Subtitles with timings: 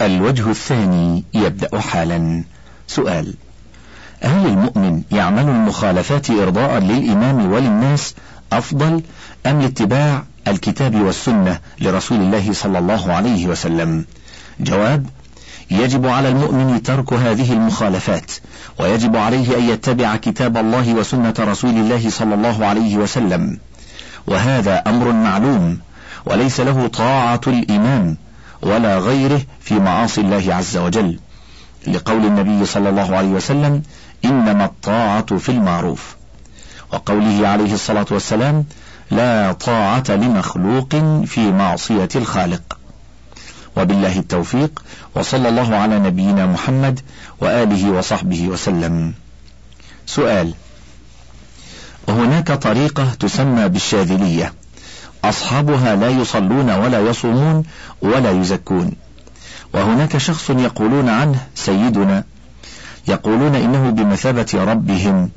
[0.00, 2.44] الوجه الثاني يبدأ حالا.
[2.86, 3.34] سؤال
[4.22, 8.14] هل المؤمن يعمل المخالفات إرضاء للإمام وللناس
[8.52, 9.02] أفضل
[9.46, 14.04] أم لاتباع الكتاب والسنة لرسول الله صلى الله عليه وسلم؟
[14.60, 15.06] جواب
[15.70, 18.32] يجب على المؤمن ترك هذه المخالفات
[18.78, 23.58] ويجب عليه أن يتبع كتاب الله وسنة رسول الله صلى الله عليه وسلم.
[24.26, 25.78] وهذا أمر معلوم
[26.26, 28.16] وليس له طاعة الإمام
[28.62, 31.18] ولا غيره في معاصي الله عز وجل.
[31.86, 33.82] لقول النبي صلى الله عليه وسلم
[34.24, 36.16] إنما الطاعة في المعروف.
[36.92, 38.64] وقوله عليه الصلاة والسلام
[39.10, 42.78] لا طاعة لمخلوق في معصية الخالق.
[43.76, 44.82] وبالله التوفيق
[45.14, 47.00] وصلى الله على نبينا محمد
[47.40, 49.14] وآله وصحبه وسلم.
[50.06, 50.54] سؤال
[52.08, 54.52] هناك طريقة تسمى بالشاذلية.
[55.24, 57.64] أصحابها لا يصلون ولا يصومون
[58.02, 58.92] ولا يزكون.
[59.74, 62.24] وهناك شخص يقولون عنه سيدنا
[63.08, 65.30] يقولون إنه بمثابة ربهم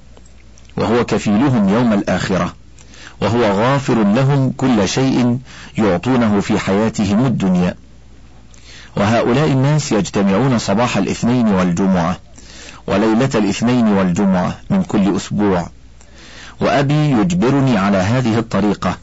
[0.77, 2.53] وهو كفيلهم يوم الآخرة
[3.21, 5.39] وهو غافر لهم كل شيء
[5.77, 7.75] يعطونه في حياتهم الدنيا.
[8.97, 12.17] وهؤلاء الناس يجتمعون صباح الاثنين والجمعة
[12.88, 15.69] وليلة الاثنين والجمعة من كل أسبوع.
[16.61, 18.97] وأبي يجبرني على هذه الطريقة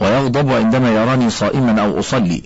[0.00, 2.42] ويغضب عندما يراني صائما أو أصلي.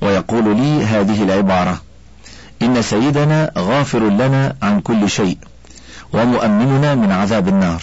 [0.00, 1.82] ويقول لي هذه العبارة
[2.62, 5.38] إن سيدنا غافر لنا عن كل شيء
[6.12, 7.82] ومؤمننا من عذاب النار.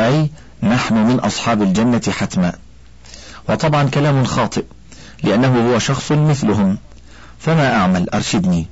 [0.00, 0.30] أي
[0.62, 2.52] نحن من أصحاب الجنة حتما.
[3.48, 4.64] وطبعا كلام خاطئ
[5.22, 6.78] لأنه هو شخص مثلهم.
[7.38, 8.66] فما أعمل؟ أرشدني.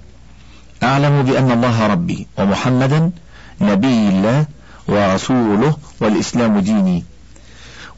[0.82, 3.10] أعلم بأن الله ربي ومحمدا
[3.60, 4.46] نبي الله
[4.88, 7.04] ورسوله والإسلام ديني.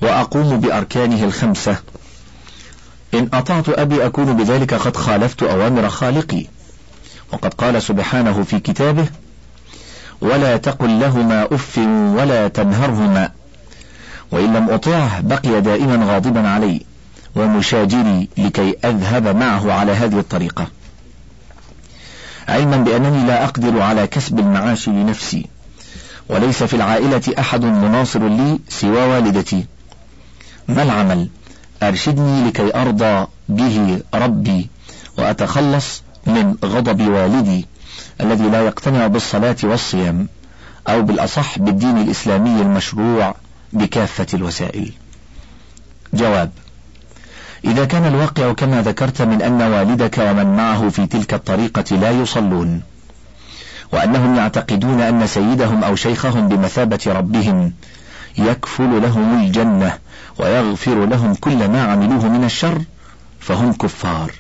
[0.03, 1.77] وأقوم بأركانه الخمسة.
[3.15, 6.47] إن أطعت أبي أكون بذلك قد خالفت أوامر خالقي.
[7.33, 9.07] وقد قال سبحانه في كتابه
[10.21, 11.79] ولا تقل لهما أف
[12.17, 13.31] ولا تنهرهما.
[14.31, 16.83] وإن لم أطعه بقي دائما غاضبا علي
[17.37, 20.67] ومشاجري لكي أذهب معه على هذه الطريقة.
[22.49, 25.47] علما بأنني لا أقدر على كسب المعاش لنفسي
[26.29, 29.67] وليس في العائلة أحد مناصر لي سوى والدتي.
[30.71, 31.29] ما العمل؟
[31.83, 34.69] أرشدني لكي أرضى به ربي
[35.19, 37.67] وأتخلص من غضب والدي
[38.21, 40.29] الذي لا يقتنع بالصلاة والصيام
[40.89, 43.35] أو بالأصح بالدين الإسلامي المشروع
[43.73, 44.93] بكافة الوسائل.
[46.15, 46.51] جواب
[47.65, 52.83] إذا كان الواقع كما ذكرت من أن والدك ومن معه في تلك الطريقة لا يصلون
[53.93, 57.73] وأنهم يعتقدون أن سيدهم أو شيخهم بمثابة ربهم
[58.39, 59.99] يكفل لهم الجنة
[60.41, 62.83] ويغفر لهم كل ما عملوه من الشر
[63.41, 64.33] فهم كفار.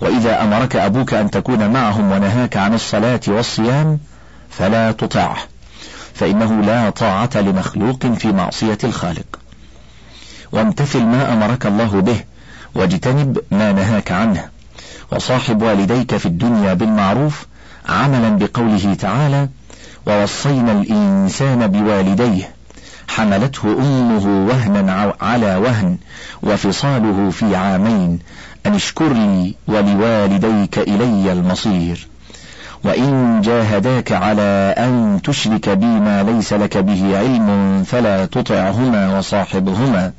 [0.00, 3.98] وإذا أمرك أبوك أن تكون معهم ونهاك عن الصلاة والصيام
[4.50, 5.36] فلا تطعه
[6.14, 9.38] فإنه لا طاعة لمخلوق في معصية الخالق.
[10.52, 12.24] وامتثل ما أمرك الله به
[12.74, 14.48] واجتنب ما نهاك عنه.
[15.12, 17.46] وصاحب والديك في الدنيا بالمعروف
[17.88, 19.48] عملا بقوله تعالى
[20.06, 22.54] ووصينا الإنسان بوالديه
[23.16, 25.96] حملته أمه وهنا على وهن
[26.42, 28.18] وفصاله في عامين
[28.66, 32.08] أن اشكر لي ولوالديك إلي المصير.
[32.84, 40.12] وإن جاهداك على أن تشرك بي ما ليس لك به علم فلا تطعهما وصاحبهما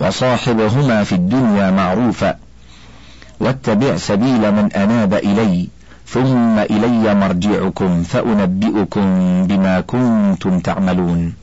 [0.00, 2.36] وصاحبهما في الدنيا معروفا.
[3.40, 5.68] واتبع سبيل من أناب إلي
[6.06, 9.06] ثم إلي مرجعكم فأنبئكم
[9.46, 11.41] بما كنتم تعملون.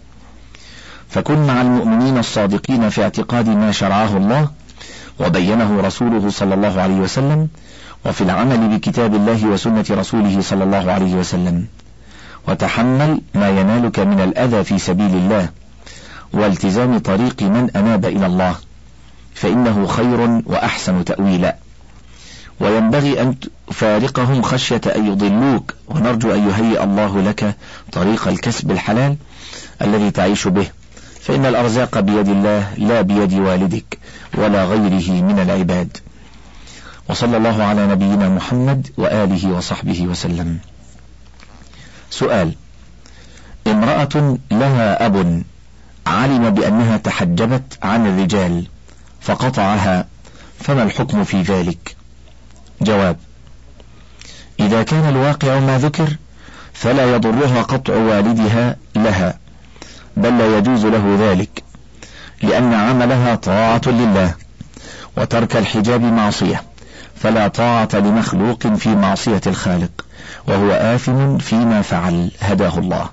[1.09, 4.49] فكن مع المؤمنين الصادقين في اعتقاد ما شرعه الله
[5.19, 7.47] وبينه رسوله صلى الله عليه وسلم
[8.05, 11.65] وفي العمل بكتاب الله وسنة رسوله صلى الله عليه وسلم.
[12.47, 15.49] وتحمل ما ينالك من الأذى في سبيل الله
[16.33, 18.55] والتزام طريق من أناب إلى الله
[19.33, 21.55] فإنه خير وأحسن تأويلا.
[22.59, 23.35] وينبغي أن
[23.67, 27.55] تفارقهم خشية أن يضلوك ونرجو أن يهيئ الله لك
[27.91, 29.15] طريق الكسب الحلال
[29.81, 30.67] الذي تعيش به.
[31.29, 33.99] فإن الأرزاق بيد الله لا بيد والدك
[34.33, 35.97] ولا غيره من العباد.
[37.09, 40.59] وصلى الله على نبينا محمد وآله وصحبه وسلم.
[42.09, 42.53] سؤال
[43.67, 45.43] امرأة لها أب
[46.07, 48.67] علم بأنها تحجبت عن الرجال
[49.21, 50.07] فقطعها
[50.59, 51.95] فما الحكم في ذلك؟
[52.81, 53.17] جواب
[54.59, 56.15] إذا كان الواقع ما ذكر
[56.73, 59.48] فلا يضرها قطع والدها لها.
[60.19, 61.63] بل لا يجوز له ذلك
[62.43, 64.33] لأن عملها طاعة لله
[65.17, 66.63] وترك الحجاب معصية
[67.15, 70.05] فلا طاعة لمخلوق في معصية الخالق
[70.47, 73.09] وهو آثم فيما فعل هداه الله.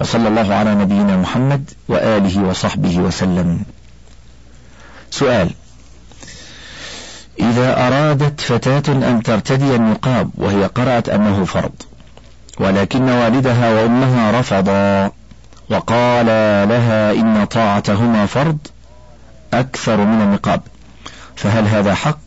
[0.00, 3.60] وصلى الله على نبينا محمد وآله وصحبه وسلم.
[5.10, 5.50] سؤال
[7.40, 11.72] إذا أرادت فتاة أن ترتدي النقاب وهي قرأت أنه فرض
[12.60, 15.10] ولكن والدها وأمها رفضا
[15.70, 18.58] وقالا لها إن طاعتهما فرض
[19.54, 20.60] أكثر من النقاب.
[21.36, 22.18] فهل هذا حق؟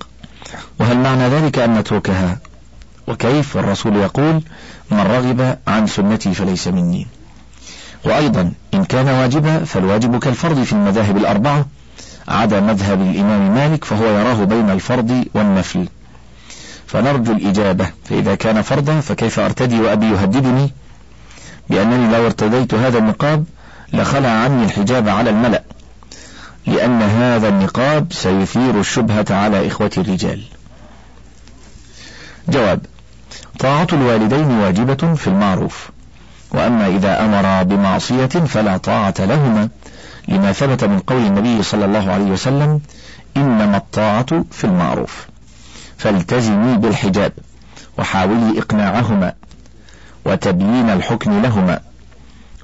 [0.79, 2.37] وهل معنى ذلك أن نتركها؟
[3.07, 4.41] وكيف الرسول يقول
[4.91, 7.07] من رغب عن سنتي فليس مني.
[8.05, 11.65] وأيضا إن كان واجبا فالواجب كالفرض في المذاهب الأربعة
[12.27, 15.87] عدا مذهب الإمام مالك فهو يراه بين الفرض والنفل.
[16.87, 20.71] فنرجو الإجابة فإذا كان فرضا فكيف أرتدي وأبي يهددني؟
[21.69, 23.45] بأنني لو ارتديت هذا النقاب
[23.93, 25.63] لخلع عني الحجاب على الملأ
[26.67, 30.43] لأن هذا النقاب سيثير الشبهة على إخوة الرجال.
[32.49, 32.79] جواب
[33.59, 35.89] طاعة الوالدين واجبة في المعروف
[36.51, 39.69] وأما إذا أمر بمعصية فلا طاعة لهما
[40.27, 42.81] لما ثبت من قول النبي صلى الله عليه وسلم
[43.37, 45.27] إنما الطاعة في المعروف
[45.97, 47.31] فالتزمي بالحجاب
[47.97, 49.33] وحاولي إقناعهما.
[50.29, 51.79] وتبيين الحكم لهما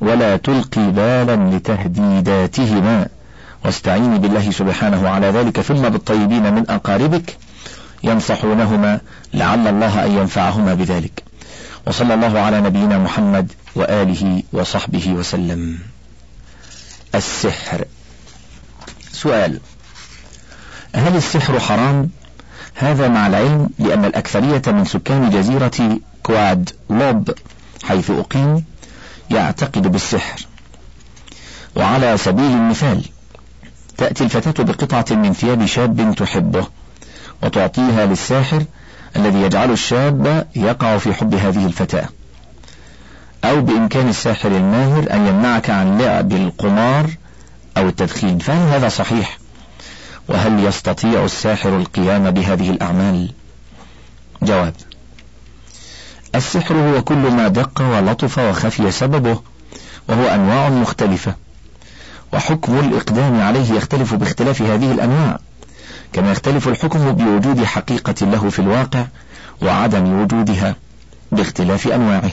[0.02, 3.08] ولا تلقي بالا لتهديداتهما.
[3.66, 7.38] واستعيني بالله سبحانه على ذلك ثم بالطيبين من أقاربك
[8.04, 9.00] ينصحونهما
[9.34, 11.24] لعل الله أن ينفعهما بذلك.
[11.88, 15.80] وصلى الله على نبينا محمد وآله وصحبه وسلم.
[17.16, 17.86] السحر.
[19.12, 19.60] سؤال.
[20.96, 22.10] هل السحر حرام؟
[22.76, 27.30] هذا مع العلم بأن الأكثرية من سكان جزيرة كواد لوب
[27.84, 28.66] حيث أقيم
[29.32, 30.46] يعتقد بالسحر
[31.76, 33.06] وعلى سبيل المثال
[33.98, 36.68] تأتي الفتاة بقطعة من ثياب شاب تحبه
[37.44, 38.66] وتعطيها للساحر
[39.16, 42.10] الذي يجعل الشاب يقع في حب هذه الفتاة
[43.44, 47.10] أو بإمكان الساحر الماهر أن يمنعك عن لعب القمار
[47.78, 49.38] أو التدخين فهل هذا صحيح؟
[50.30, 53.32] وهل يستطيع الساحر القيام بهذه الأعمال؟
[54.42, 54.74] جواب
[56.38, 59.42] السحر هو كل ما دق ولطف وخفي سببه
[60.10, 61.36] وهو أنواع مختلفة.
[62.34, 65.40] وحكم الإقدام عليه يختلف باختلاف هذه الأنواع
[66.14, 69.06] كما يختلف الحكم بوجود حقيقة له في الواقع
[69.62, 70.76] وعدم وجودها
[71.32, 72.32] باختلاف أنواعه.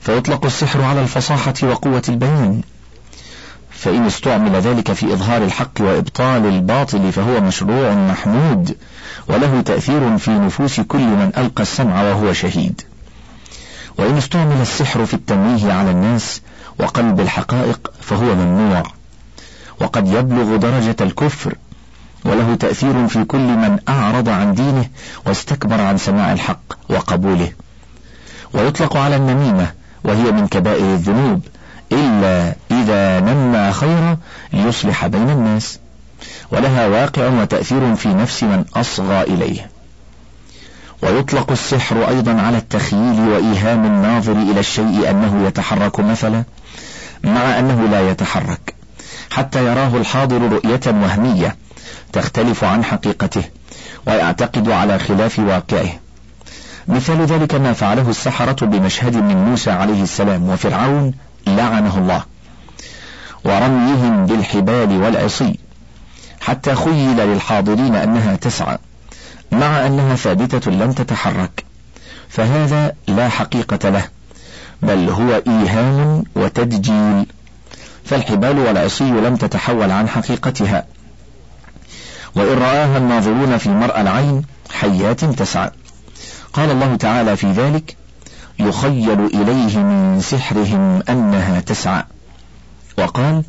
[0.00, 2.62] فيطلق السحر على الفصاحة وقوة البيان.
[3.70, 8.76] فإن استعمل ذلك في إظهار الحق وإبطال الباطل فهو مشروع محمود
[9.28, 12.80] وله تأثير في نفوس كل من ألقى السمع وهو شهيد.
[13.98, 16.40] وإن استعمل السحر في التمويه على الناس
[16.78, 18.82] وقلب الحقائق فهو ممنوع.
[19.80, 21.54] وقد يبلغ درجة الكفر
[22.24, 24.88] وله تأثير في كل من أعرض عن دينه
[25.26, 27.52] واستكبر عن سماع الحق وقبوله.
[28.52, 29.72] ويطلق على النميمة
[30.04, 31.40] وهي من كبائر الذنوب
[31.92, 34.18] إلا إذا نمى خيرا
[34.52, 35.78] ليصلح بين الناس.
[36.50, 39.70] ولها واقع وتأثير في نفس من أصغى إليه.
[41.02, 46.44] ويطلق السحر أيضا على التخييل وإيهام الناظر إلى الشيء أنه يتحرك مثلا
[47.24, 48.74] مع أنه لا يتحرك
[49.30, 51.56] حتى يراه الحاضر رؤية وهمية
[52.12, 53.42] تختلف عن حقيقته
[54.06, 55.88] ويعتقد على خلاف واقعه.
[56.88, 61.14] مثال ذلك ما فعله السحرة بمشهد من موسى عليه السلام وفرعون
[61.46, 62.22] لعنه الله.
[63.44, 65.58] ورميهم بالحبال والعصي.
[66.48, 68.78] حتى خيل للحاضرين أنها تسعى
[69.52, 71.64] مع أنها ثابتة لم تتحرك.
[72.28, 74.04] فهذا لا حقيقة له
[74.82, 77.26] بل هو إيهام وتدجيل.
[78.04, 80.86] فالحبال والعصي لم تتحول عن حقيقتها.
[82.34, 85.70] وإن رآها الناظرون في مرأى العين حيات تسعى.
[86.52, 87.96] قال الله تعالى في ذلك
[88.58, 92.04] يخيل إليه من سحرهم أنها تسعى.
[92.98, 93.42] وقال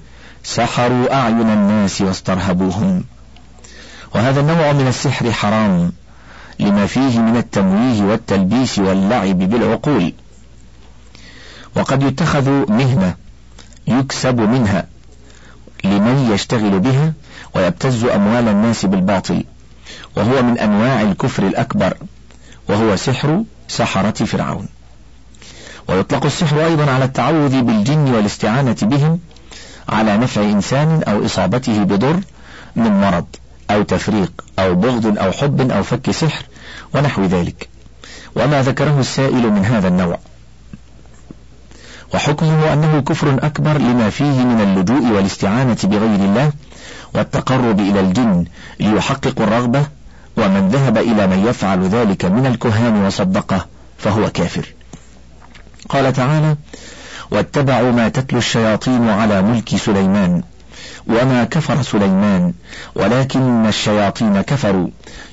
[0.56, 3.04] سحروا أعين الناس واسترهبوهم.
[4.16, 5.92] وهذا النوع من السحر حرام
[6.60, 10.14] لما فيه من التمويه والتلبيس واللعب بالعقول.
[11.76, 13.16] وقد يتخذ مهنة
[13.88, 14.88] يكسب منها
[15.84, 17.14] لمن يشتغل بها
[17.56, 19.44] ويبتز أموال الناس بالباطل.
[20.18, 21.98] وهو من أنواع الكفر الأكبر
[22.70, 24.68] وهو سحر سحرة فرعون.
[25.88, 29.20] ويطلق السحر أيضا على التعوذ بالجن والاستعانة بهم
[29.90, 32.20] على نفع إنسان أو إصابته بضر
[32.76, 33.26] من مرض
[33.72, 36.44] أو تفريق أو بغض أو حب أو فك سحر
[36.96, 37.70] ونحو ذلك.
[38.36, 40.20] وما ذكره السائل من هذا النوع.
[42.14, 46.52] وحكمه أنه كفر أكبر لما فيه من اللجوء والاستعانة بغير الله
[47.14, 48.46] والتقرب إلى الجن
[48.80, 49.86] ليحققوا الرغبة
[50.38, 53.66] ومن ذهب إلى من يفعل ذلك من الكهان وصدقه
[53.98, 54.66] فهو كافر.
[55.90, 56.56] قال تعالى
[57.32, 60.44] واتبعوا ما تتلو الشياطين على ملك سليمان.
[61.08, 62.54] وما كفر سليمان
[62.96, 64.88] ولكن الشياطين كفروا.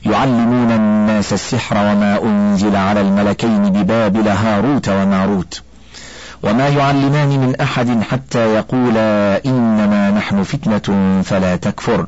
[0.07, 5.63] يعلمون الناس السحر وما أنزل على الملكين ببابل هاروت وماروت.
[6.43, 12.07] وما يعلمان من أحد حتى يقولا إنما نحن فتنة فلا تكفر.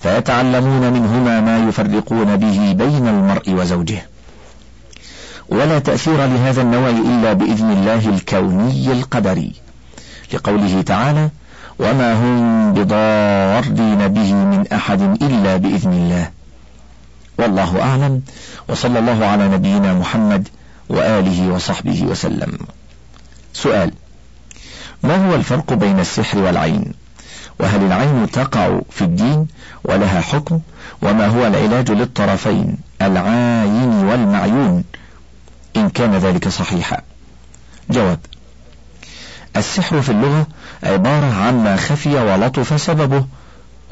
[0.00, 4.13] فيتعلمون منهما ما يفرقون به بين المرء وزوجه.
[5.54, 9.52] ولا تأثير لهذا النوع إلا بإذن الله الكوني القدري
[10.32, 11.30] لقوله تعالى
[11.78, 16.30] وما هم بضارين به من أحد إلا بإذن الله.
[17.38, 18.22] والله أعلم
[18.68, 20.48] وصلى الله على نبينا محمد
[20.88, 22.58] وآله وصحبه وسلم.
[23.52, 23.90] سؤال
[25.02, 26.92] ما هو الفرق بين السحر والعين؟
[27.60, 29.46] وهل العين تقع في الدين
[29.84, 30.60] ولها حكم؟
[31.02, 34.84] وما هو العلاج للطرفين العاين والمعيون؟
[35.76, 37.00] إن كان ذلك صحيحا.
[37.90, 38.18] جواب
[39.56, 40.46] السحر في اللغة
[40.82, 43.24] عبارة عن ما خفي ولطف سببه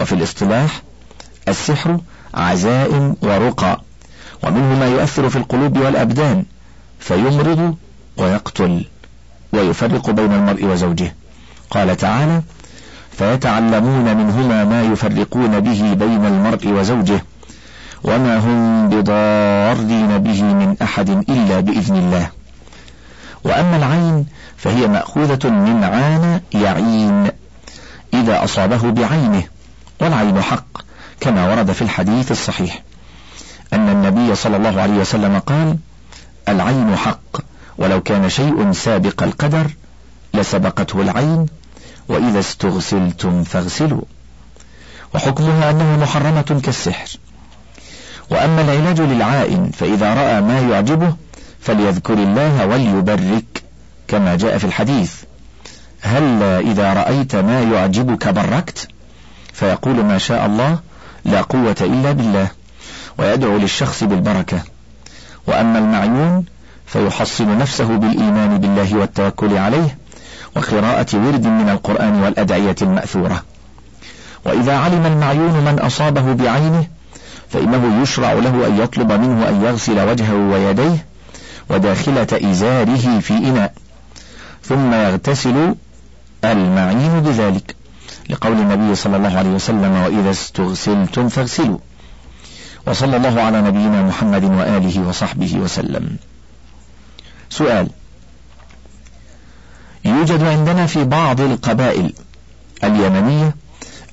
[0.01, 0.83] وفي الاصطلاح
[1.49, 2.01] السحر
[2.35, 3.81] عزائم ورقى
[4.43, 6.45] ومنه ما يؤثر في القلوب والأبدان
[7.01, 7.77] فيمرض
[8.17, 8.85] ويقتل
[9.53, 11.15] ويفرق بين المرء وزوجه.
[11.71, 12.43] قال تعالى
[13.19, 17.25] فيتعلمون منهما ما يفرقون به بين المرء وزوجه.
[18.05, 22.31] وما هم بضارين به من أحد إلا بإذن الله.
[23.45, 27.29] وأما العين فهي مأخوذة من عان يعين
[28.15, 29.43] إذا أصابه بعينه
[30.01, 30.83] والعين حق
[31.21, 32.83] كما ورد في الحديث الصحيح.
[33.73, 35.77] أن النبي صلى الله عليه وسلم قال
[36.49, 37.39] العين حق
[37.79, 39.67] ولو كان شيء سابق القدر
[40.35, 41.47] لسبقته العين
[42.09, 44.03] وإذا استغسلتم فاغسلوا.
[45.15, 47.09] وحكمها أنه محرمة كالسحر.
[48.31, 51.15] وأما العلاج للعائن فإذا رأى ما يعجبه
[51.61, 53.63] فليذكر الله وليبرك
[54.09, 55.15] كما جاء في الحديث.
[56.01, 58.89] هل إذا رأيت ما يعجبك بركت؟
[59.53, 60.79] فيقول ما شاء الله
[61.25, 62.49] لا قوة إلا بالله
[63.19, 64.63] ويدعو للشخص بالبركة.
[65.47, 66.45] وأما المعيون
[66.87, 69.99] فيحصن نفسه بالإيمان بالله والتوكل عليه
[70.57, 73.43] وقراءة ورد من القرآن والأدعية المأثورة.
[74.47, 76.87] وإذا علم المعيون من أصابه بعينه
[77.53, 81.07] فإنه يشرع له أن يطلب منه أن يغسل وجهه ويديه
[81.71, 83.73] وداخلة إزاره في إناء
[84.63, 85.75] ثم يغتسل
[86.45, 87.77] المعين بذلك
[88.31, 91.79] لقول النبي صلى الله عليه وسلم وإذا استغسلتم فاغسلوا
[92.87, 96.17] وصلى الله على نبينا محمد وآله وصحبه وسلم.
[97.51, 97.89] سؤال
[100.05, 102.13] يوجد عندنا في بعض القبائل
[102.85, 103.42] اليمنية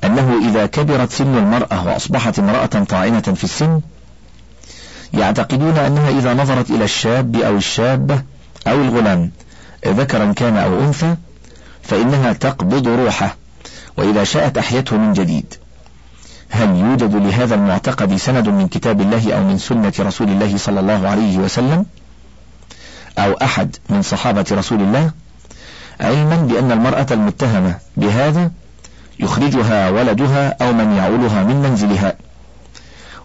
[0.09, 3.81] أنه إذا كبرت سن المرأة وأصبحت امرأة طاعنة في السن
[5.13, 8.21] يعتقدون أنها إذا نظرت إلى الشاب أو الشابة
[8.67, 9.31] أو الغلام
[9.87, 11.15] ذكرا كان أو أنثى
[11.83, 13.35] فإنها تقبض روحه
[13.97, 15.53] وإذا شاءت أحيته من جديد.
[16.49, 21.07] هل يوجد لهذا المعتقد سند من كتاب الله أو من سنة رسول الله صلى الله
[21.07, 21.85] عليه وسلم؟
[23.17, 25.11] أو أحد من صحابة رسول الله؟
[26.01, 28.51] علما بأن المرأة المتهمة بهذا
[29.19, 32.13] يخرجها ولدها أو من يعولها من منزلها.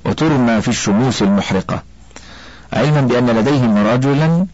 [0.05, 1.83] وترمى في الشموس المحرقة.
[2.73, 4.47] علما بأن لديهم رجلا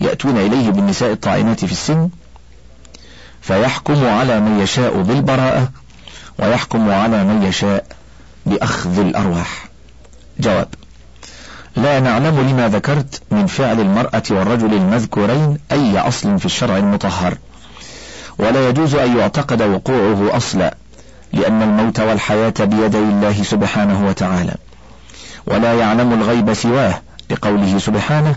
[0.00, 2.08] يأتون إليه بالنساء الطاعنات في السن
[3.40, 5.68] فيحكم على من يشاء بالبراءة
[6.38, 7.84] ويحكم على من يشاء
[8.46, 9.68] بأخذ الأرواح.
[10.40, 10.68] جواب
[11.76, 17.38] لا نعلم لما ذكرت من فعل المرأة والرجل المذكورين أي أصل في الشرع المطهر
[18.38, 20.74] ولا يجوز أن يعتقد وقوعه أصلا.
[21.32, 24.54] لأن الموت والحياة بيدي الله سبحانه وتعالى.
[25.46, 28.36] ولا يعلم الغيب سواه لقوله سبحانه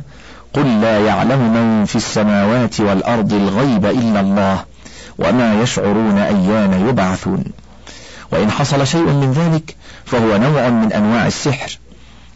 [0.54, 4.64] قل لا يعلم من في السماوات والأرض الغيب إلا الله
[5.20, 7.44] وما يشعرون أيان يبعثون.
[8.32, 11.78] وإن حصل شيء من ذلك فهو نوع من أنواع السحر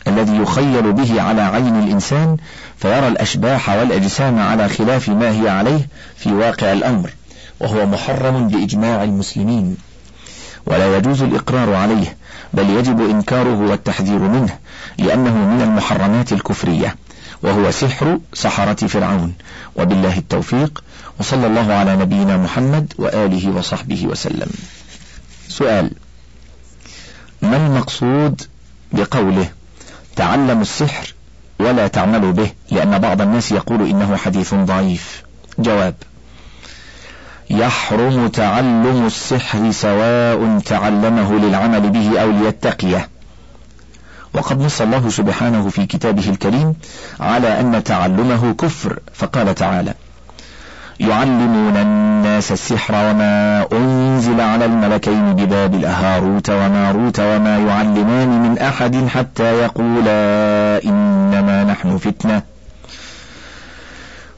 [0.08, 2.38] الذي يخيل به على عين الإنسان
[2.78, 7.10] فيرى الأشباح والأجسام على خلاف ما هي عليه في واقع الأمر
[7.60, 9.78] وهو محرم بإجماع المسلمين.
[10.66, 12.18] ولا يجوز الإقرار عليه
[12.54, 14.58] بل يجب إنكاره والتحذير منه
[14.98, 16.96] لأنه من المحرمات الكفرية
[17.42, 19.34] وهو سحر سحرة فرعون.
[19.76, 20.84] وبالله التوفيق
[21.20, 24.52] وصلى الله على نبينا محمد وآله وصحبه وسلم.
[25.48, 25.92] سؤال
[27.42, 28.42] ما المقصود
[28.92, 29.50] بقوله
[30.16, 31.14] تعلموا السحر
[31.60, 35.24] ولا تعملوا به؟ لأن بعض الناس يقول إنه حديث ضعيف.
[35.60, 35.96] جواب
[37.50, 43.08] يحرم تعلم السحر سواء تعلمه للعمل به أو ليتقيه.
[44.34, 46.74] وقد نص الله سبحانه في كتابه الكريم
[47.20, 49.94] على أن تعلمه كفر فقال تعالى
[51.00, 59.54] يعلمون الناس السحر وما أنزل على الملكين ببابل هاروت وماروت وما يعلمان من أحد حتى
[59.54, 62.42] يقولا إنما نحن فتنة.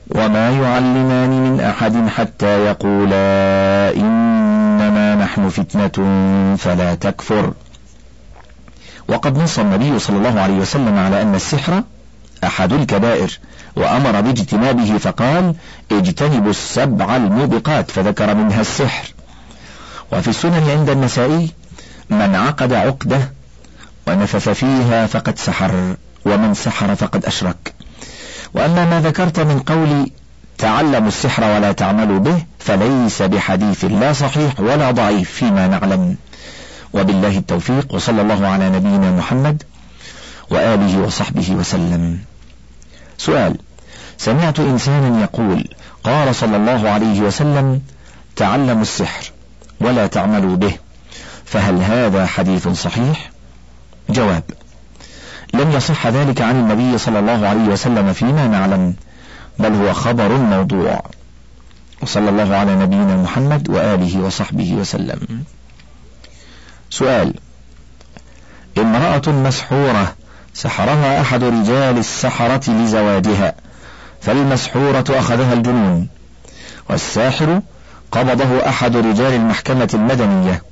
[0.10, 1.25] وما يعلمان
[1.66, 5.98] أحد حتى يقولا إنما نحن فتنة
[6.56, 7.54] فلا تكفر.
[9.08, 11.84] وقد نص النبي صلى الله عليه وسلم على أن السحر
[12.44, 13.40] أحد الكبائر
[13.76, 15.56] وأمر باجتنابه فقال
[15.92, 19.14] اجتنبوا السبع الموبقات فذكر منها السحر.
[20.14, 21.52] وفي السنن عند النسائي
[22.10, 23.32] من عقد عقدة
[24.08, 25.96] ونفث فيها فقد سحر
[26.26, 27.74] ومن سحر فقد أشرك.
[28.54, 30.12] وأما ما ذكرت من قول
[30.58, 36.16] تعلموا السحر ولا تعملوا به فليس بحديث لا صحيح ولا ضعيف فيما نعلم.
[36.94, 39.64] وبالله التوفيق وصلى الله على نبينا محمد
[40.50, 42.20] وآله وصحبه وسلم.
[43.18, 43.58] سؤال
[44.18, 45.68] سمعت إنسانا يقول
[46.04, 47.82] قال صلى الله عليه وسلم
[48.36, 49.32] تعلموا السحر
[49.82, 50.74] ولا تعملوا به
[51.46, 53.32] فهل هذا حديث صحيح؟
[54.10, 54.44] جواب
[55.54, 58.96] لم يصح ذلك عن النبي صلى الله عليه وسلم فيما نعلم.
[59.60, 61.02] بل هو خبر موضوع.
[62.02, 65.44] وصلى الله على نبينا محمد وآله وصحبه وسلم.
[66.90, 67.34] سؤال
[68.78, 70.16] امرأة مسحورة
[70.54, 73.56] سحرها أحد رجال السحرة لزواجها
[74.22, 76.08] فالمسحورة أخذها الجنون
[76.90, 77.62] والساحر
[78.12, 80.64] قبضه أحد رجال المحكمة المدنية.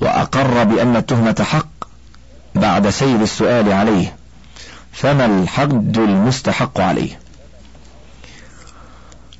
[0.00, 1.66] وأقر بأن التهمة حق
[2.54, 4.16] بعد سير السؤال عليه
[4.92, 7.18] فما الحد المستحق عليه؟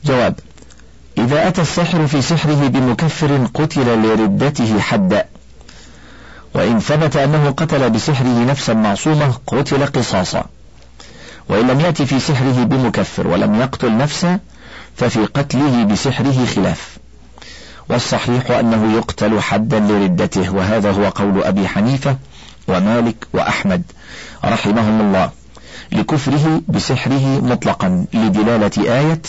[0.07, 0.35] جواب.
[1.19, 5.25] إذا أتى الساحر في سحره بمكفر قتل لردته حدا.
[6.55, 10.45] وإن ثبت أنه قتل بسحره نفسا معصومة قتل قصاصا.
[11.49, 14.39] وإن لم يأتي في سحره بمكفر ولم يقتل نفسا
[14.97, 16.99] ففي قتله بسحره خلاف.
[17.89, 22.17] والصحيح أنه يقتل حدا لردته وهذا هو قول أبي حنيفة
[22.69, 23.83] ومالك وأحمد
[24.45, 25.31] رحمهم الله.
[25.93, 29.23] لكفره بسحره مطلقا لدلالة آية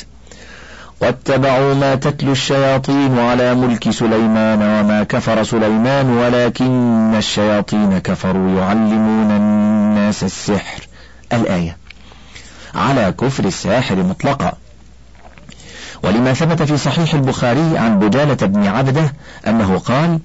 [1.01, 10.23] واتبعوا ما تتلو الشياطين على ملك سليمان وما كفر سليمان ولكن الشياطين كفروا يعلمون الناس
[10.23, 10.87] السحر.
[11.33, 11.77] الآية
[12.75, 14.53] على كفر الساحر مطلقا.
[16.03, 19.13] ولما ثبت في صحيح البخاري عن بجالة بن عبده
[19.47, 20.19] أنه قال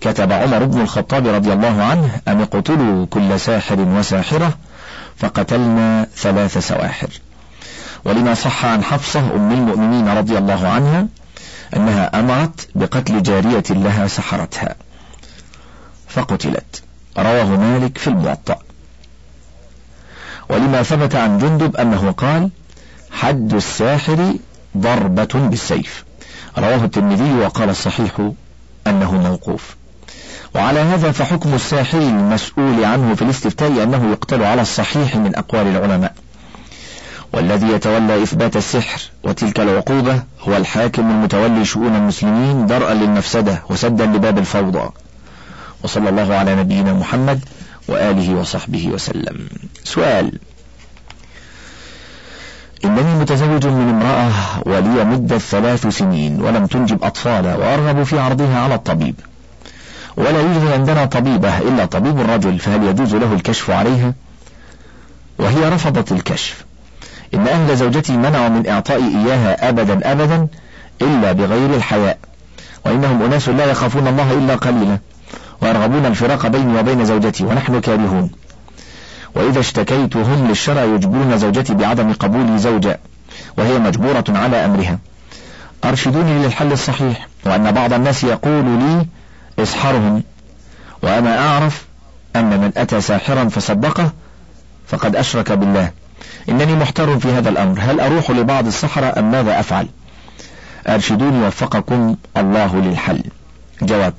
[0.00, 4.58] كتب عمر بن الخطاب رضي الله عنه أن اقتلوا كل ساحر وساحرة
[5.16, 7.08] فقتلنا ثلاث سواحر.
[8.04, 11.06] ولما صح عن حفصة أم المؤمنين رضي الله عنها
[11.76, 14.74] أنها أمرت بقتل جارية لها سحرتها.
[16.08, 16.82] فقتلت.
[17.18, 18.58] رواه مالك في الموطأ.
[20.48, 22.50] ولما ثبت عن جندب أنه قال
[23.10, 24.34] حد الساحر
[24.76, 26.04] ضربة بالسيف
[26.58, 28.30] رواه الترمذي وقال الصحيح
[28.86, 29.76] أنه موقوف.
[30.54, 36.14] وعلى هذا فحكم الساحر المسؤول عنه في الاستفتاء أنه يقتل على الصحيح من أقوال العلماء.
[37.32, 44.38] والذي يتولى إثبات السحر وتلك العقوبة هو الحاكم المتولي شؤون المسلمين درءا للمفسدة وسدا لباب
[44.38, 44.90] الفوضى.
[45.84, 47.40] وصلى الله على نبينا محمد
[47.88, 49.48] وآله وصحبه وسلم.
[49.84, 50.38] سؤال.
[52.84, 54.32] إنني متزوج من امرأة
[54.66, 59.14] ولي مدة ثلاث سنين ولم تنجب أطفالا وأرغب في عرضها على الطبيب.
[60.16, 64.14] ولا يوجد عندنا طبيبة إلا طبيب الرجل فهل يجوز له الكشف عليها؟
[65.38, 66.67] وهي رفضت الكشف.
[67.34, 70.48] إن أهل زوجتي منعوا من إعطائي إياها أبدا أبدا
[71.02, 72.18] إلا بغير الحياء
[72.86, 74.98] وإنهم أناس لا يخافون الله إلا قليلا
[75.62, 78.30] ويرغبون الفراق بيني وبين زوجتي ونحن كارهون.
[79.34, 83.00] وإذا اشتكيت هم للشرع يجبرون زوجتي بعدم قبولي زوجة
[83.58, 84.98] وهي مجبورة على أمرها.
[85.84, 89.06] أرشدوني للحل الصحيح وأن بعض الناس يقول لي
[89.58, 90.22] اسحرهم
[91.02, 91.86] وأنا أعرف
[92.36, 94.12] أن من أتى ساحرا فصدقه
[94.86, 95.90] فقد أشرك بالله.
[96.48, 97.78] إنني محتار في هذا الأمر.
[97.80, 99.88] هل أروح لبعض السحرة أم ماذا أفعل؟
[100.88, 103.22] أرشدوني وفقكم الله للحل.
[103.82, 104.14] جواب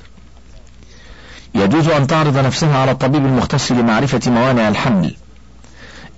[1.55, 5.15] يجوز أن تعرض نفسها على الطبيب المختص لمعرفة موانع الحمل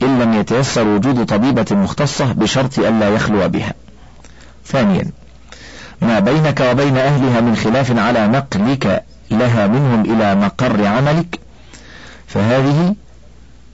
[0.01, 3.73] إن لم يتيسر وجود طبيبة مختصة بشرط ألا يخلو بها.
[4.65, 5.11] ثانيا
[6.01, 11.39] ما بينك وبين أهلها من خلاف على نقلك لها منهم إلى مقر عملك
[12.27, 12.95] فهذه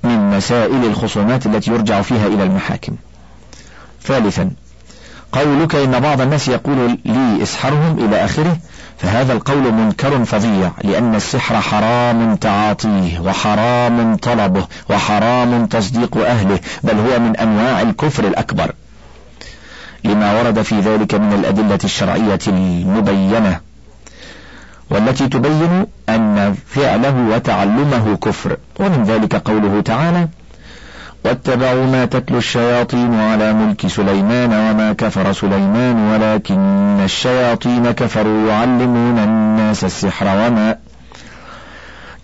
[0.07, 2.95] من مسائل الخصومات التي يرجع فيها إلى المحاكم.
[4.03, 4.51] ثالثا
[5.31, 8.57] قولك إن بعض الناس يقول لي اسحرهم إلى آخره
[8.97, 17.19] فهذا القول منكر فظيع لأن السحر حرام تعاطيه وحرام طلبه وحرام تصديق أهله بل هو
[17.19, 18.71] من أنواع الكفر الأكبر.
[20.03, 23.59] لما ورد في ذلك من الأدلة الشرعية المبينة
[24.89, 28.57] والتي تبين أن فعله وتعلمه كفر.
[28.79, 30.27] ومن ذلك قوله تعالى
[31.25, 39.83] واتبعوا ما تتلو الشياطين على ملك سليمان وما كفر سليمان ولكن الشياطين كفروا يعلمون الناس
[39.83, 40.75] السحر وما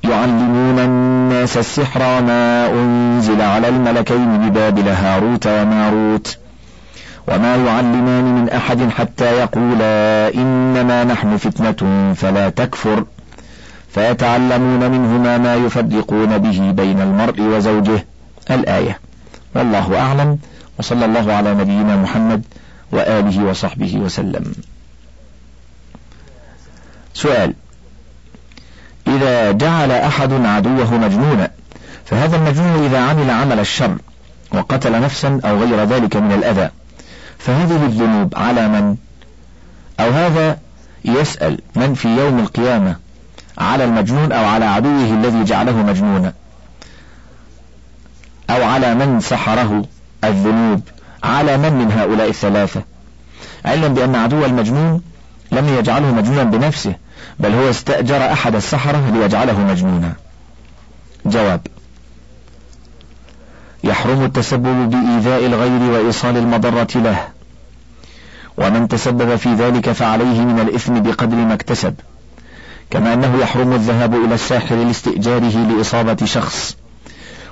[0.04, 6.38] يعلمون الناس السحر وما أنزل على الملكين ببابل هاروت وماروت.
[7.27, 13.05] وما يعلمان من أحد حتى يقولا إنما نحن فتنة فلا تكفر.
[13.93, 18.05] فيتعلمون منهما ما يفرقون به بين المرء وزوجه.
[18.51, 18.99] الآية.
[19.55, 20.38] والله أعلم.
[20.79, 22.43] وصلى الله على نبينا محمد
[22.91, 24.53] وآله وصحبه وسلم.
[27.13, 27.53] سؤال.
[29.07, 31.51] إذا جعل أحد عدوه مجنونا
[32.05, 33.97] فهذا المجنون إذا عمل عمل الشر
[34.51, 36.69] وقتل نفسا أو غير ذلك من الأذى
[37.45, 38.95] فهذه الذنوب على من؟
[39.99, 40.58] أو هذا
[41.06, 42.95] يسأل من في يوم القيامة؟
[43.58, 46.34] على المجنون أو على عدوه الذي جعله مجنونا؟
[48.49, 49.86] أو على من سحره
[50.23, 50.82] الذنوب؟
[51.23, 52.82] على من من هؤلاء الثلاثة؟
[53.65, 55.01] علما بأن عدو المجنون
[55.51, 56.95] لم يجعله مجنونا بنفسه
[57.39, 60.13] بل هو استأجر أحد السحرة ليجعله مجنونا.
[61.25, 61.67] جواب
[63.83, 67.27] يحرم التسبب بإيذاء الغير وإيصال المضرة له.
[68.57, 71.93] ومن تسبب في ذلك فعليه من الإثم بقدر ما اكتسب.
[72.89, 76.77] كما أنه يحرم الذهاب إلى الساحر لاستئجاره لإصابة شخص.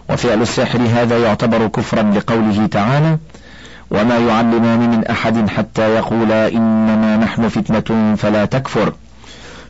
[0.10, 3.18] وفعل الساحر هذا يعتبر كفرا لقوله تعالى
[3.92, 8.94] وما يعلمان من أحد حتى يقولا إنما نحن فتنة فلا تكفر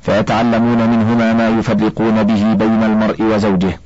[0.02, 3.80] فيتعلمون منهما ما يفرقون به بين المرء وزوجه.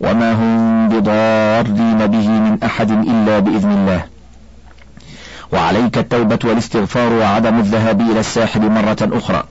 [0.00, 4.04] وما هم بضارين به من أحد إلا بإذن الله.
[5.52, 9.44] وعليك التوبة والاستغفار وعدم الذهاب إلى الساحل مرة أخرى.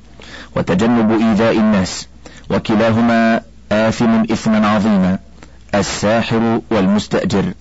[0.56, 2.08] وتجنب إيذاء الناس.
[2.50, 5.18] وكلاهما آثم إثما عظيما.
[5.76, 7.54] الساحر والمستأجر.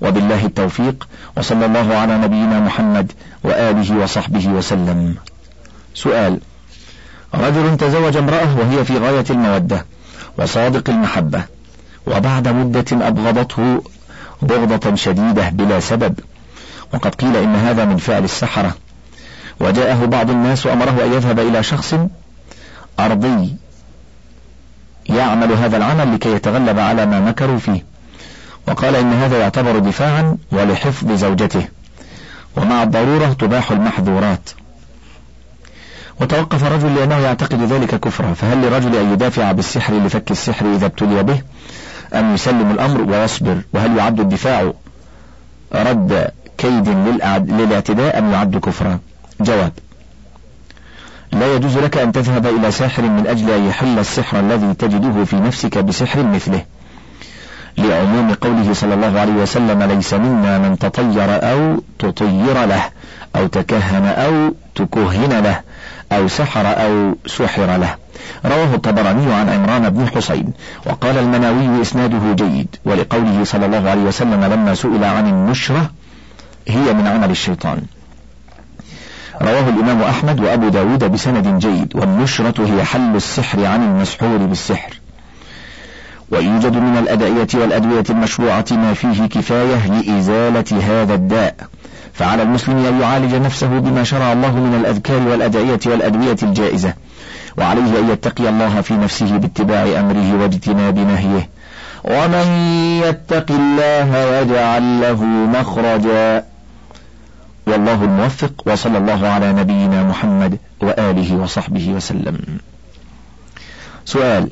[0.00, 1.08] وبالله التوفيق.
[1.36, 3.12] وصلى الله على نبينا محمد
[3.44, 5.14] وآله وصحبه وسلم.
[5.94, 6.40] سؤال.
[7.34, 9.84] رجل تزوج امرأة وهي في غاية المودة.
[10.38, 11.42] وصادق المحبة.
[12.06, 13.82] وبعد مدة أبغضته
[14.42, 16.14] بغضة شديدة بلا سبب.
[16.94, 18.74] وقد قيل إن هذا من فعل السحرة.
[19.60, 21.94] وجاءه بعض الناس وأمره أن يذهب إلى شخص
[23.00, 23.56] أرضي
[25.08, 27.84] يعمل هذا العمل لكي يتغلب على ما مكروا فيه.
[28.68, 31.68] وقال إن هذا يعتبر دفاعا ولحفظ زوجته.
[32.56, 34.50] ومع الضرورة تباح المحظورات.
[36.20, 38.34] وتوقف رجل لأنه يعتقد ذلك كفرا.
[38.34, 41.42] فهل لرجل أن يدافع بالسحر لفك السحر إذا ابتلي به؟
[42.14, 44.72] أم يسلم الأمر ويصبر وهل يعد الدفاع
[45.74, 46.88] رد كيد
[47.48, 48.98] للاعتداء أم يعد كفرا
[49.40, 49.72] جواب
[51.32, 55.36] لا يجوز لك أن تذهب إلى ساحر من أجل أن يحل السحر الذي تجده في
[55.36, 56.62] نفسك بسحر مثله.
[57.78, 62.82] لعموم قوله صلى الله عليه وسلم ليس منا من تطير أو تطير له
[63.36, 65.60] أو تكهن أو تكهن له
[66.12, 67.94] أو سحر أو سحر له.
[68.44, 70.52] رواه الطبراني عن عمران بن حسين
[70.86, 75.90] وقال المناوي إسناده جيد ولقوله صلى الله عليه وسلم لما سئل عن النشرة
[76.68, 77.82] هي من عمل الشيطان.
[79.42, 85.00] رواه الإمام أحمد وأبو داود بسند جيد والنشرة هي حل السحر عن المسحور بالسحر.
[86.30, 91.54] ويوجد من الأدعية والأدوية المشروعة ما فيه كفاية لإزالة هذا الداء.
[92.12, 96.94] فعلى المسلم أن يعالج نفسه بما شرع الله من الأذكار والأدعية والأدوية الجائزة.
[97.56, 101.48] وعليه أن يتقي الله في نفسه باتباع أمره واجتناب نهيه.
[102.04, 102.46] ومن
[103.04, 106.44] يتق الله يجعل له مخرجا.
[107.66, 112.38] والله الموفق وصلى الله على نبينا محمد وآله وصحبه وسلم.
[114.04, 114.50] سؤال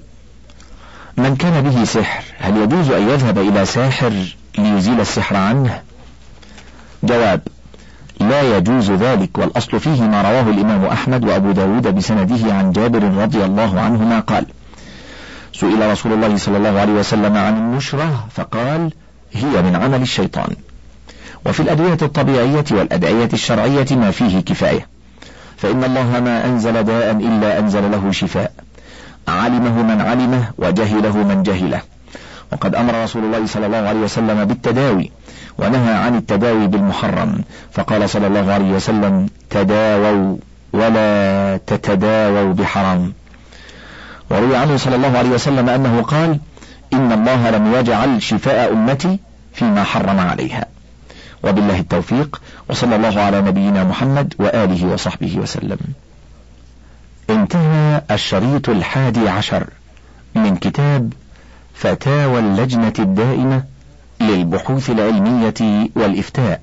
[1.17, 4.13] من كان به سحر هل يجوز أن يذهب إلى ساحر
[4.59, 5.81] ليزيل السحر عنه؟
[7.03, 7.41] جواب
[8.33, 13.45] لا يجوز ذلك والأصل فيه ما رواه الإمام أحمد وأبو داود بسنده عن جابر رضي
[13.45, 14.47] الله عنهما قال
[15.53, 18.91] سئل رسول الله صلى الله عليه وسلم عن النشرة فقال
[19.33, 20.57] هي من عمل الشيطان.
[21.47, 24.87] وفي الأدوية الطبيعية والأدعية الشرعية ما فيه كفاية
[25.57, 28.53] فإن الله ما أنزل داء إلا أنزل له شفاء.
[29.29, 31.81] علمه من علمه وجهله من جهله.
[32.53, 35.11] وقد أمر رسول الله صلى الله عليه وسلم بالتداوي
[35.59, 37.45] ونهى عن التداوي بالمحرم.
[37.73, 40.37] فقال صلى الله عليه وسلم تداووا
[40.73, 43.13] ولا تتداووا بحرام.
[44.31, 46.39] وروي عنه صلى الله عليه وسلم أنه قال
[46.93, 49.19] إن الله لم يجعل شفاء أمتي
[49.55, 50.67] فيما حرم عليها.
[51.45, 55.79] وبالله التوفيق وصلى الله على نبينا محمد وآله وصحبه وسلم.
[57.31, 59.67] انتهى الشريط الحادي عشر
[60.35, 61.13] من كتاب
[61.75, 63.63] فتاوى اللجنة الدائمة
[64.23, 66.63] للبحوث العلمية والإفتاء.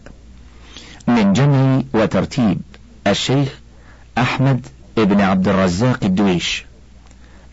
[1.07, 2.61] من جمع وترتيب
[3.07, 3.49] الشيخ
[4.17, 4.65] أحمد
[4.97, 6.65] بن عبد الرزاق الدويش.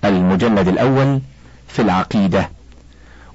[0.04, 1.20] المجلد الأول
[1.68, 2.50] في العقيدة.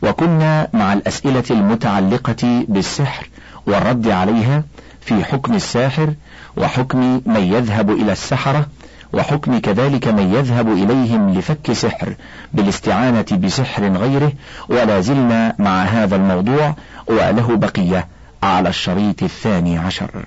[0.01, 3.29] وكنا مع الأسئلة المتعلقة بالسحر
[3.65, 4.63] والرد عليها
[5.01, 6.13] في حكم الساحر
[6.57, 8.65] وحكم من يذهب إلى السحرة
[9.13, 12.13] وحكم كذلك من يذهب إليهم لفك سحر
[12.53, 14.31] بالاستعانة بسحر غيره
[14.69, 16.75] ولا زلنا مع هذا الموضوع
[17.07, 18.07] وله بقية
[18.43, 20.25] على الشريط الثاني عشر.